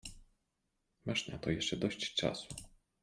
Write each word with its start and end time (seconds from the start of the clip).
Masz 1.05 1.27
na 1.27 1.37
to 1.37 1.51
jeszcze 1.51 1.77
dość 1.77 2.15
czasu. 2.15 2.47